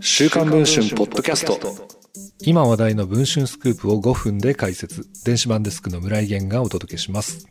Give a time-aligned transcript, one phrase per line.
[0.00, 1.58] 週刊文春ポッドキャスト。
[2.40, 5.06] 今話題の文春スクープを5分で解説。
[5.24, 7.46] 電子版デスクの村井源がお届けします。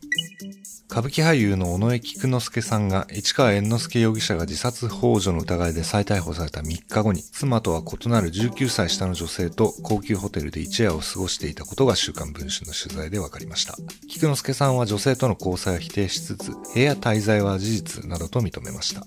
[0.90, 13.74] 歌舞伎俳優の尾上菊之助さんが市川猿之助容疑者が自殺幇助の疑いで再逮捕された3日後に妻とは異なる19歳下の女性と高級ホテルで一夜を過ごしていたことが週刊文春の取材で分かりました。
[14.08, 19.06] 菊之助さんは女性との交際を否定しつつ部屋滞在は事実などと認めました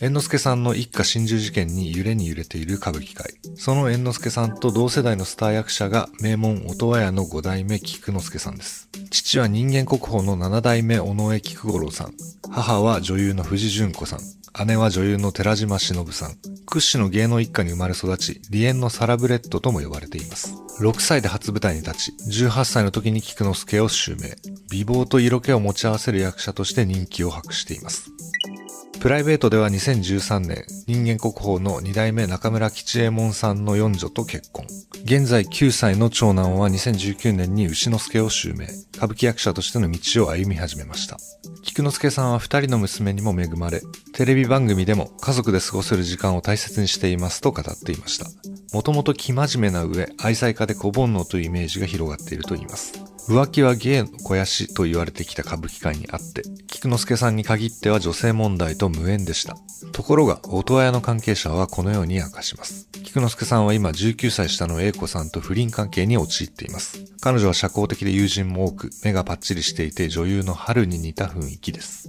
[0.00, 3.34] 猿之助さんの一家心中事件に揺れに揺れている歌舞伎界。
[3.56, 8.88] その猿之助さんと同世代のスター役者が名門音羽屋の五代目菊之助さんです。
[9.10, 12.14] 父は人間国宝の七代目尾上菊五郎さん。
[12.50, 14.20] 母は女優の藤純子さん。
[14.66, 16.36] 姉は女優の寺島忍さん。
[16.64, 20.54] 屈指の芸能一家に生まれ育ち、梨園のサラブレッドとも呼ばれています。
[20.80, 24.36] 6歳で初舞台に立ち、18歳の時に菊之助を襲名。
[24.70, 28.10] 美貌と色気を持ち合わせる役者として人気を博しています。
[29.00, 34.66] プライベートでは2013年、人間国宝の二代目中村吉右衛門さんの四女と結婚。
[35.04, 38.66] 現在9歳の長男は2019年に牛之助を襲名。
[38.96, 41.18] 歌舞伎役者としての道を歩み始めました。
[41.62, 48.26] 菊之助さんは二人の娘にも恵まれ、テレビ番組でも家族で過ごせる時間を大切にしていますと語っていました。
[48.72, 52.94] もともと生真面目な上、愛妻家で小煩悩というイメージが広がっているといいます。
[53.28, 56.42] 浮気は芸の肥やしと言われてきた歌舞伎界にあって、
[56.86, 59.56] 菊之助さんに限っては女性問題と無縁でした。
[59.90, 62.88] ところが、音羽屋の関係者はこのように明かします。
[63.02, 67.04] 菊之助さんは今19歳下の A 子さんと不倫関係に陥っています。
[67.20, 72.08] 彼女は社交的で友人も多く、目がパッチリしていて女優の春に似た雰囲気です。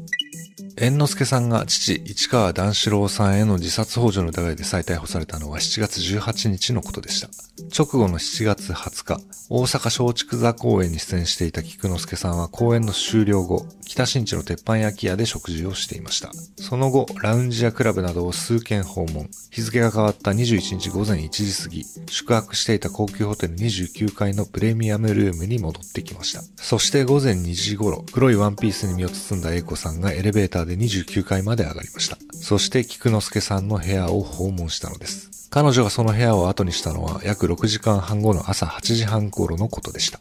[0.80, 7.30] 猿之助さんが父、市川段四郎さんへの自殺幇助の疑いで再逮捕されたのは7月18日のことでした。
[7.76, 16.30] 直後の7月20日、大阪松竹座公演に出演していた菊之助さんは公演の終了後、北新地の鉄板焼き屋で食事をしていました。
[16.58, 19.28] その後、ラウンジやクラブなどを数軒訪問。
[19.50, 26.44] 日付が変わった21日午前1時過ぎ、宿泊していた高級ホテル29階のプレミアムルームに戻ってきました。
[26.58, 32.18] そして午前2時頃、黒いワンピースに身を包んだ英子さんがエレベーターで29階まで上がりました。
[32.32, 35.50] そして菊之助さんの部屋を訪問したのです。
[35.50, 40.20] 彼女がその部屋を後にしたのは約6時間半後の朝8時半頃のことでした。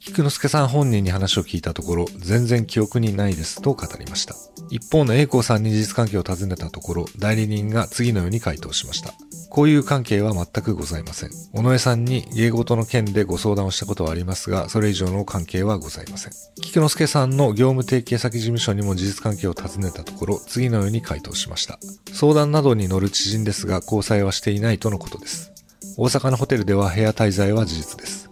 [0.00, 4.36] 菊之助さん本人に話を聞いたところ、全然記憶にないですと語りました。
[4.70, 9.14] 一方の栄光さんに事実関係を尋ねたところ、代理人が次のように回答しました。
[9.56, 11.30] こういう関係は全くございません。
[11.54, 16.32] 尾上さんに芸事の件でご相談をしたことはありますが、それ以上の関係はございません。
[16.60, 21.78] 菊之助さんの業務提携先事務所にも事実関係を尋ねたところ、次のように回答しました。
[22.12, 25.52] 相談などに乗る知人ですが、交際はしていないとのことです。
[25.96, 28.28] 大阪のホテルでは部屋滞在は事実です。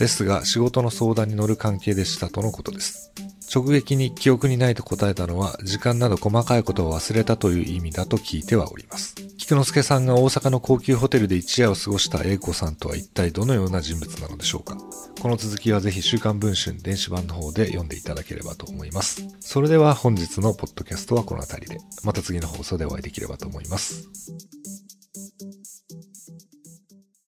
[0.00, 3.12] ですが、仕事の相談に乗る関係でしたとのことです。
[3.54, 9.14] 直撃に記憶にないと答えたのは、時間など細かいことを忘れたという意味だと聞いてはおります。
[9.46, 14.76] 菊之助さんが大阪の高級ホテルで一夜を過ごした英子さんとは一体どのような人物なのでしょうか
[15.22, 19.24] この続きはぜひ週刊文春電子版の方で読んでいただければと思います。
[19.38, 24.08] それでは本日のポッドキャストはこの辺りで、また次の放送でお会いできればと思います。